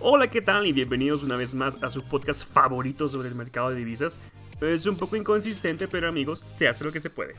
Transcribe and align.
Hola, 0.00 0.28
¿qué 0.28 0.40
tal? 0.40 0.64
Y 0.64 0.72
bienvenidos 0.72 1.24
una 1.24 1.36
vez 1.36 1.56
más 1.56 1.82
a 1.82 1.90
su 1.90 2.04
podcast 2.04 2.48
favorito 2.52 3.08
sobre 3.08 3.28
el 3.28 3.34
mercado 3.34 3.70
de 3.70 3.76
divisas. 3.76 4.20
Es 4.60 4.86
un 4.86 4.96
poco 4.96 5.16
inconsistente, 5.16 5.88
pero 5.88 6.08
amigos, 6.08 6.38
se 6.38 6.68
hace 6.68 6.84
lo 6.84 6.92
que 6.92 7.00
se 7.00 7.10
puede. 7.10 7.34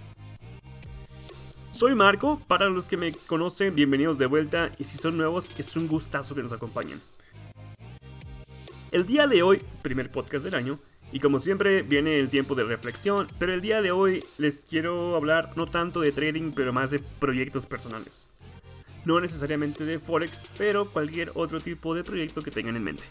Soy 1.71 1.95
Marco, 1.95 2.41
para 2.49 2.67
los 2.67 2.89
que 2.89 2.97
me 2.97 3.13
conocen, 3.13 3.75
bienvenidos 3.75 4.17
de 4.17 4.25
vuelta 4.25 4.71
y 4.77 4.83
si 4.83 4.97
son 4.97 5.15
nuevos, 5.15 5.49
es 5.57 5.77
un 5.77 5.87
gustazo 5.87 6.35
que 6.35 6.43
nos 6.43 6.51
acompañen. 6.51 6.99
El 8.91 9.05
día 9.05 9.25
de 9.25 9.41
hoy, 9.41 9.61
primer 9.81 10.11
podcast 10.11 10.43
del 10.43 10.55
año, 10.55 10.79
y 11.13 11.21
como 11.21 11.39
siempre 11.39 11.81
viene 11.81 12.19
el 12.19 12.27
tiempo 12.27 12.55
de 12.55 12.65
reflexión, 12.65 13.27
pero 13.39 13.53
el 13.53 13.61
día 13.61 13.81
de 13.81 13.91
hoy 13.91 14.21
les 14.37 14.65
quiero 14.65 15.15
hablar 15.15 15.53
no 15.55 15.65
tanto 15.65 16.01
de 16.01 16.11
trading, 16.11 16.51
pero 16.53 16.73
más 16.73 16.91
de 16.91 16.99
proyectos 16.99 17.65
personales 17.65 18.27
no 19.05 19.19
necesariamente 19.19 19.85
de 19.85 19.99
Forex, 19.99 20.45
pero 20.57 20.85
cualquier 20.85 21.31
otro 21.35 21.59
tipo 21.59 21.95
de 21.95 22.03
proyecto 22.03 22.41
que 22.41 22.51
tengan 22.51 22.75
en 22.75 22.83
mente. 22.83 23.03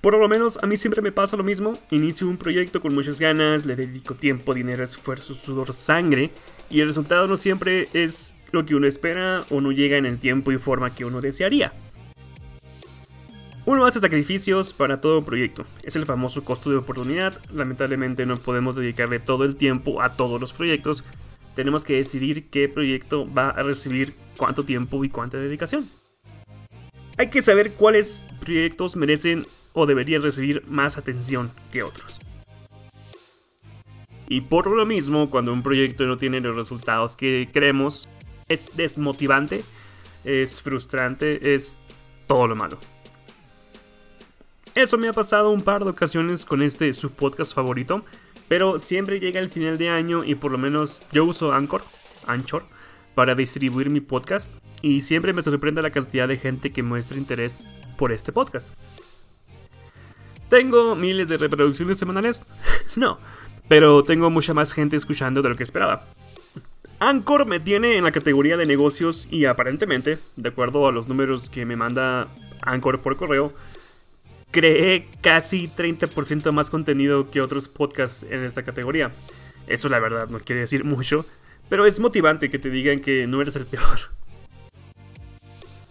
Por 0.00 0.18
lo 0.18 0.28
menos 0.28 0.58
a 0.62 0.66
mí 0.66 0.78
siempre 0.78 1.02
me 1.02 1.12
pasa 1.12 1.36
lo 1.36 1.42
mismo, 1.42 1.78
inicio 1.90 2.26
un 2.26 2.38
proyecto 2.38 2.80
con 2.80 2.94
muchas 2.94 3.20
ganas, 3.20 3.66
le 3.66 3.76
dedico 3.76 4.14
tiempo, 4.14 4.54
dinero, 4.54 4.82
esfuerzo, 4.82 5.34
sudor, 5.34 5.74
sangre, 5.74 6.30
y 6.70 6.80
el 6.80 6.86
resultado 6.86 7.26
no 7.26 7.36
siempre 7.36 7.88
es 7.92 8.34
lo 8.50 8.64
que 8.64 8.74
uno 8.74 8.86
espera 8.86 9.44
o 9.50 9.60
no 9.60 9.72
llega 9.72 9.98
en 9.98 10.06
el 10.06 10.18
tiempo 10.18 10.52
y 10.52 10.58
forma 10.58 10.94
que 10.94 11.04
uno 11.04 11.20
desearía. 11.20 11.74
Uno 13.66 13.84
hace 13.84 14.00
sacrificios 14.00 14.72
para 14.72 15.02
todo 15.02 15.22
proyecto, 15.22 15.66
es 15.82 15.94
el 15.96 16.06
famoso 16.06 16.42
costo 16.44 16.70
de 16.70 16.76
oportunidad, 16.76 17.38
lamentablemente 17.52 18.24
no 18.24 18.38
podemos 18.38 18.76
dedicarle 18.76 19.20
todo 19.20 19.44
el 19.44 19.56
tiempo 19.56 20.00
a 20.00 20.16
todos 20.16 20.40
los 20.40 20.54
proyectos, 20.54 21.04
tenemos 21.54 21.84
que 21.84 21.96
decidir 21.96 22.48
qué 22.48 22.68
proyecto 22.68 23.26
va 23.32 23.50
a 23.50 23.62
recibir 23.62 24.14
cuánto 24.36 24.64
tiempo 24.64 25.04
y 25.04 25.10
cuánta 25.10 25.38
dedicación. 25.38 25.88
Hay 27.18 27.28
que 27.28 27.42
saber 27.42 27.72
cuáles 27.72 28.26
proyectos 28.40 28.96
merecen 28.96 29.46
o 29.72 29.86
deberían 29.86 30.22
recibir 30.22 30.62
más 30.66 30.96
atención 30.96 31.50
que 31.70 31.82
otros. 31.82 32.20
Y 34.28 34.42
por 34.42 34.68
lo 34.68 34.86
mismo, 34.86 35.28
cuando 35.28 35.52
un 35.52 35.62
proyecto 35.62 36.06
no 36.06 36.16
tiene 36.16 36.40
los 36.40 36.54
resultados 36.54 37.16
que 37.16 37.48
queremos, 37.52 38.08
es 38.48 38.70
desmotivante, 38.76 39.64
es 40.24 40.62
frustrante, 40.62 41.54
es 41.54 41.78
todo 42.26 42.46
lo 42.46 42.54
malo. 42.54 42.78
Eso 44.74 44.96
me 44.98 45.08
ha 45.08 45.12
pasado 45.12 45.50
un 45.50 45.62
par 45.62 45.82
de 45.82 45.90
ocasiones 45.90 46.44
con 46.44 46.62
este 46.62 46.92
su 46.92 47.10
podcast 47.10 47.54
favorito, 47.54 48.04
pero 48.50 48.80
siempre 48.80 49.20
llega 49.20 49.38
el 49.38 49.48
final 49.48 49.78
de 49.78 49.90
año 49.90 50.24
y 50.24 50.34
por 50.34 50.50
lo 50.50 50.58
menos 50.58 51.02
yo 51.12 51.24
uso 51.24 51.52
Anchor, 51.52 51.82
Anchor 52.26 52.64
para 53.14 53.36
distribuir 53.36 53.90
mi 53.90 54.00
podcast 54.00 54.50
y 54.82 55.02
siempre 55.02 55.32
me 55.32 55.42
sorprende 55.42 55.80
la 55.82 55.92
cantidad 55.92 56.26
de 56.26 56.36
gente 56.36 56.72
que 56.72 56.82
muestra 56.82 57.16
interés 57.16 57.64
por 57.96 58.10
este 58.10 58.32
podcast. 58.32 58.74
¿Tengo 60.48 60.96
miles 60.96 61.28
de 61.28 61.36
reproducciones 61.36 61.96
semanales? 61.96 62.44
no, 62.96 63.20
pero 63.68 64.02
tengo 64.02 64.30
mucha 64.30 64.52
más 64.52 64.72
gente 64.72 64.96
escuchando 64.96 65.42
de 65.42 65.50
lo 65.50 65.56
que 65.56 65.62
esperaba. 65.62 66.04
Anchor 66.98 67.46
me 67.46 67.60
tiene 67.60 67.98
en 67.98 68.02
la 68.02 68.10
categoría 68.10 68.56
de 68.56 68.66
negocios 68.66 69.28
y 69.30 69.44
aparentemente, 69.44 70.18
de 70.34 70.48
acuerdo 70.48 70.88
a 70.88 70.92
los 70.92 71.06
números 71.06 71.50
que 71.50 71.64
me 71.64 71.76
manda 71.76 72.26
Anchor 72.62 73.00
por 73.00 73.16
correo, 73.16 73.52
creé 74.50 75.06
casi 75.22 75.68
30% 75.68 76.52
más 76.52 76.70
contenido 76.70 77.30
que 77.30 77.40
otros 77.40 77.68
podcasts 77.68 78.26
en 78.28 78.44
esta 78.44 78.62
categoría. 78.62 79.10
Eso 79.66 79.88
la 79.88 80.00
verdad 80.00 80.28
no 80.28 80.40
quiere 80.40 80.62
decir 80.62 80.84
mucho, 80.84 81.24
pero 81.68 81.86
es 81.86 82.00
motivante 82.00 82.50
que 82.50 82.58
te 82.58 82.70
digan 82.70 83.00
que 83.00 83.26
no 83.26 83.40
eres 83.40 83.56
el 83.56 83.66
peor. 83.66 84.10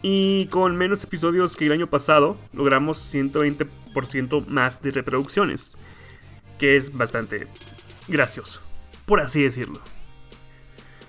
Y 0.01 0.47
con 0.47 0.77
menos 0.77 1.03
episodios 1.03 1.55
que 1.55 1.65
el 1.65 1.73
año 1.73 1.89
pasado, 1.89 2.37
logramos 2.53 3.13
120% 3.13 4.45
más 4.47 4.81
de 4.81 4.91
reproducciones, 4.91 5.77
que 6.57 6.75
es 6.75 6.95
bastante 6.95 7.47
gracioso, 8.07 8.61
por 9.05 9.19
así 9.19 9.43
decirlo. 9.43 9.81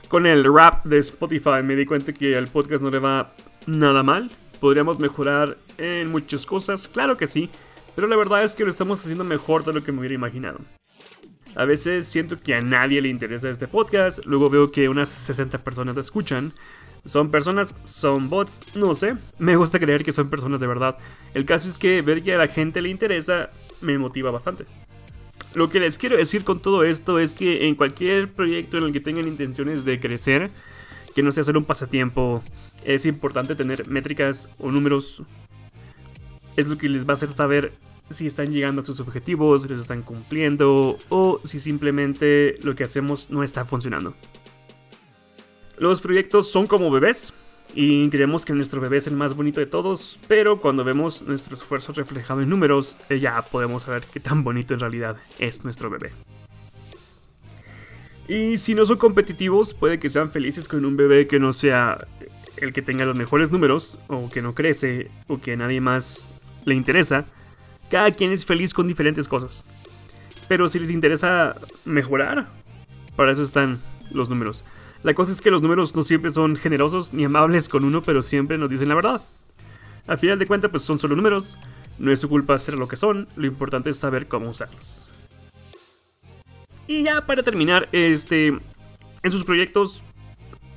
Con 0.08 0.26
el 0.26 0.44
rap 0.44 0.84
de 0.84 0.98
Spotify 0.98 1.62
me 1.62 1.76
di 1.76 1.86
cuenta 1.86 2.12
que 2.12 2.36
al 2.36 2.48
podcast 2.48 2.82
no 2.82 2.90
le 2.90 2.98
va 2.98 3.32
nada 3.66 4.02
mal, 4.02 4.30
podríamos 4.60 4.98
mejorar 4.98 5.56
en 5.78 6.10
muchas 6.10 6.46
cosas, 6.46 6.86
claro 6.86 7.16
que 7.16 7.26
sí, 7.26 7.50
pero 7.94 8.06
la 8.06 8.16
verdad 8.16 8.44
es 8.44 8.54
que 8.54 8.64
lo 8.64 8.70
estamos 8.70 9.00
haciendo 9.00 9.24
mejor 9.24 9.64
de 9.64 9.72
lo 9.72 9.82
que 9.82 9.92
me 9.92 10.00
hubiera 10.00 10.14
imaginado. 10.14 10.58
A 11.56 11.64
veces 11.64 12.06
siento 12.06 12.40
que 12.40 12.54
a 12.54 12.60
nadie 12.60 13.02
le 13.02 13.08
interesa 13.08 13.50
este 13.50 13.66
podcast, 13.66 14.20
luego 14.24 14.50
veo 14.50 14.70
que 14.70 14.88
unas 14.88 15.08
60 15.08 15.58
personas 15.58 15.96
lo 15.96 16.00
escuchan. 16.00 16.52
¿Son 17.04 17.30
personas? 17.30 17.74
¿Son 17.84 18.28
bots? 18.28 18.60
No 18.74 18.94
sé. 18.94 19.16
Me 19.38 19.56
gusta 19.56 19.80
creer 19.80 20.04
que 20.04 20.12
son 20.12 20.28
personas 20.28 20.60
de 20.60 20.66
verdad. 20.66 20.98
El 21.34 21.46
caso 21.46 21.68
es 21.68 21.78
que 21.78 22.02
ver 22.02 22.22
que 22.22 22.34
a 22.34 22.38
la 22.38 22.46
gente 22.46 22.82
le 22.82 22.90
interesa 22.90 23.50
me 23.80 23.98
motiva 23.98 24.30
bastante. 24.30 24.64
Lo 25.54 25.68
que 25.68 25.80
les 25.80 25.98
quiero 25.98 26.16
decir 26.16 26.44
con 26.44 26.60
todo 26.60 26.84
esto 26.84 27.18
es 27.18 27.34
que 27.34 27.66
en 27.66 27.74
cualquier 27.74 28.28
proyecto 28.28 28.78
en 28.78 28.84
el 28.84 28.92
que 28.92 29.00
tengan 29.00 29.26
intenciones 29.26 29.84
de 29.84 29.98
crecer, 29.98 30.50
que 31.14 31.22
no 31.22 31.32
sea 31.32 31.44
solo 31.44 31.58
un 31.58 31.64
pasatiempo, 31.64 32.42
es 32.84 33.06
importante 33.06 33.54
tener 33.54 33.88
métricas 33.88 34.48
o 34.58 34.70
números 34.70 35.22
es 36.56 36.68
lo 36.68 36.76
que 36.76 36.88
les 36.88 37.06
va 37.06 37.10
a 37.10 37.14
hacer 37.14 37.32
saber 37.32 37.72
si 38.10 38.26
están 38.26 38.50
llegando 38.50 38.82
a 38.82 38.84
sus 38.84 39.00
objetivos, 39.00 39.62
si 39.62 39.68
los 39.68 39.80
están 39.80 40.02
cumpliendo 40.02 40.98
o 41.08 41.40
si 41.44 41.60
simplemente 41.60 42.56
lo 42.62 42.74
que 42.74 42.84
hacemos 42.84 43.30
no 43.30 43.42
está 43.42 43.64
funcionando. 43.64 44.14
Los 45.78 46.00
proyectos 46.00 46.50
son 46.50 46.66
como 46.66 46.90
bebés 46.90 47.32
y 47.74 48.08
creemos 48.10 48.44
que 48.44 48.52
nuestro 48.52 48.80
bebé 48.80 48.96
es 48.96 49.06
el 49.06 49.14
más 49.14 49.34
bonito 49.34 49.60
de 49.60 49.66
todos, 49.66 50.18
pero 50.26 50.60
cuando 50.60 50.84
vemos 50.84 51.22
nuestro 51.22 51.54
esfuerzo 51.54 51.92
reflejado 51.92 52.42
en 52.42 52.50
números, 52.50 52.96
eh, 53.08 53.20
ya 53.20 53.40
podemos 53.42 53.84
saber 53.84 54.02
qué 54.12 54.20
tan 54.20 54.42
bonito 54.42 54.74
en 54.74 54.80
realidad 54.80 55.16
es 55.38 55.64
nuestro 55.64 55.88
bebé. 55.88 56.10
Y 58.30 58.58
si 58.58 58.76
no 58.76 58.86
son 58.86 58.96
competitivos, 58.96 59.74
puede 59.74 59.98
que 59.98 60.08
sean 60.08 60.30
felices 60.30 60.68
con 60.68 60.84
un 60.84 60.96
bebé 60.96 61.26
que 61.26 61.40
no 61.40 61.52
sea 61.52 62.06
el 62.58 62.72
que 62.72 62.80
tenga 62.80 63.04
los 63.04 63.16
mejores 63.16 63.50
números, 63.50 63.98
o 64.06 64.30
que 64.30 64.40
no 64.40 64.54
crece, 64.54 65.10
o 65.26 65.40
que 65.40 65.56
nadie 65.56 65.80
más 65.80 66.26
le 66.64 66.76
interesa, 66.76 67.24
cada 67.90 68.12
quien 68.12 68.30
es 68.30 68.46
feliz 68.46 68.72
con 68.72 68.86
diferentes 68.86 69.26
cosas. 69.26 69.64
Pero 70.46 70.68
si 70.68 70.78
les 70.78 70.92
interesa 70.92 71.56
mejorar, 71.84 72.46
para 73.16 73.32
eso 73.32 73.42
están 73.42 73.80
los 74.12 74.28
números. 74.28 74.64
La 75.02 75.12
cosa 75.12 75.32
es 75.32 75.40
que 75.40 75.50
los 75.50 75.60
números 75.60 75.96
no 75.96 76.04
siempre 76.04 76.30
son 76.30 76.54
generosos 76.54 77.12
ni 77.12 77.24
amables 77.24 77.68
con 77.68 77.84
uno, 77.84 78.00
pero 78.00 78.22
siempre 78.22 78.58
nos 78.58 78.70
dicen 78.70 78.90
la 78.90 78.94
verdad. 78.94 79.22
Al 80.06 80.18
final 80.18 80.38
de 80.38 80.46
cuentas, 80.46 80.70
pues 80.70 80.84
son 80.84 81.00
solo 81.00 81.16
números. 81.16 81.58
No 81.98 82.12
es 82.12 82.20
su 82.20 82.28
culpa 82.28 82.56
ser 82.58 82.74
lo 82.74 82.86
que 82.86 82.96
son, 82.96 83.26
lo 83.34 83.46
importante 83.46 83.90
es 83.90 83.96
saber 83.96 84.28
cómo 84.28 84.50
usarlos. 84.50 85.10
Y 86.90 87.04
ya 87.04 87.24
para 87.24 87.44
terminar, 87.44 87.88
este, 87.92 88.48
en 88.48 89.30
sus 89.30 89.44
proyectos 89.44 90.02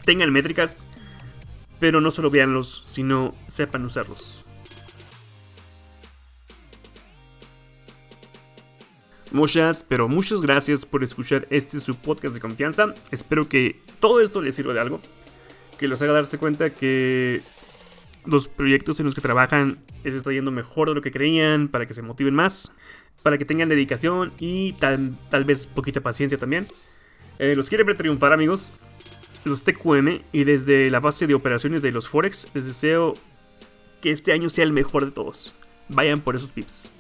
tengan 0.06 0.32
métricas, 0.32 0.86
pero 1.80 2.02
no 2.02 2.12
solo 2.12 2.30
veanlos, 2.30 2.86
sino 2.88 3.34
sepan 3.48 3.84
usarlos. 3.84 4.46
Muchas, 9.32 9.82
pero 9.82 10.08
muchas 10.08 10.42
gracias 10.42 10.86
por 10.86 11.04
escuchar 11.04 11.48
este 11.50 11.80
su 11.80 11.96
podcast 11.96 12.36
de 12.36 12.42
confianza. 12.42 12.94
Espero 13.10 13.50
que 13.50 13.82
todo 14.00 14.22
esto 14.22 14.40
les 14.40 14.54
sirva 14.54 14.76
de 14.76 14.82
algo. 14.82 15.02
Que 15.80 15.88
los 15.88 16.00
haga 16.04 16.14
darse 16.14 16.38
cuenta 16.38 16.70
que 16.70 17.42
los 18.26 18.48
proyectos 18.48 19.00
en 19.00 19.06
los 19.06 19.16
que 19.16 19.22
trabajan 19.22 19.80
les 20.04 20.16
está 20.16 20.32
yendo 20.32 20.52
mejor 20.52 20.90
de 20.90 20.96
lo 20.96 21.02
que 21.02 21.12
creían, 21.12 21.68
para 21.68 21.88
que 21.88 21.94
se 21.94 22.02
motiven 22.02 22.34
más, 22.34 22.74
para 23.22 23.38
que 23.38 23.46
tengan 23.46 23.70
dedicación 23.70 24.32
y 24.40 24.74
tal, 24.74 25.16
tal 25.30 25.46
vez 25.46 25.68
poquita 25.68 26.02
paciencia 26.02 26.38
también. 26.38 26.68
Eh, 27.40 27.56
los 27.56 27.70
quiere 27.70 27.84
ver 27.84 27.98
triunfar, 27.98 28.34
amigos. 28.34 28.74
Los 29.46 29.64
TQM 29.64 30.22
y 30.32 30.44
desde 30.46 30.90
la 30.90 31.00
base 31.00 31.28
de 31.28 31.34
operaciones 31.34 31.82
de 31.82 31.92
los 31.92 32.08
Forex 32.08 32.48
les 32.54 32.66
deseo 32.66 33.16
que 34.02 34.12
este 34.12 34.32
año 34.32 34.50
sea 34.50 34.64
el 34.64 34.72
mejor 34.72 35.06
de 35.06 35.12
todos. 35.12 35.54
Vayan 35.90 36.22
por 36.22 36.36
esos 36.36 36.52
pips. 36.52 36.94